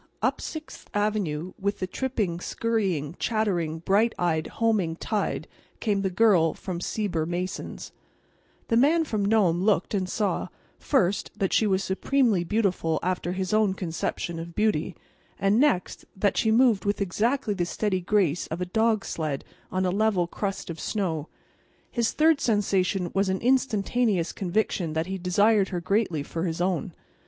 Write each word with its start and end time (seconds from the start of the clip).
Up 0.23 0.41
Sixth 0.41 0.89
avenue, 0.95 1.53
with 1.59 1.77
the 1.77 1.85
tripping, 1.85 2.39
scurrying, 2.39 3.15
chattering, 3.19 3.77
bright 3.77 4.15
eyed, 4.17 4.47
homing 4.47 4.95
tide 4.95 5.47
came 5.79 6.01
the 6.01 6.09
Girl 6.09 6.55
from 6.55 6.81
Sieber 6.81 7.27
Mason's. 7.27 7.91
The 8.69 8.77
Man 8.77 9.03
from 9.03 9.23
Nome 9.23 9.61
looked 9.61 9.93
and 9.93 10.09
saw, 10.09 10.47
first, 10.79 11.29
that 11.37 11.53
she 11.53 11.67
was 11.67 11.83
supremely 11.83 12.43
beautiful 12.43 12.99
after 13.03 13.33
his 13.33 13.53
own 13.53 13.75
conception 13.75 14.39
of 14.39 14.55
beauty; 14.55 14.95
and 15.37 15.59
next, 15.59 16.05
that 16.17 16.35
she 16.35 16.49
moved 16.49 16.83
with 16.83 16.99
exactly 16.99 17.53
the 17.53 17.67
steady 17.67 18.01
grace 18.01 18.47
of 18.47 18.59
a 18.59 18.65
dog 18.65 19.05
sled 19.05 19.45
on 19.71 19.85
a 19.85 19.91
level 19.91 20.25
crust 20.25 20.71
of 20.71 20.79
snow. 20.79 21.27
His 21.91 22.11
third 22.11 22.41
sensation 22.41 23.11
was 23.13 23.29
an 23.29 23.39
instantaneous 23.41 24.31
conviction 24.31 24.93
that 24.93 25.05
he 25.05 25.19
desired 25.19 25.69
her 25.69 25.79
greatly 25.79 26.23
for 26.23 26.45
his 26.45 26.59
own. 26.59 26.93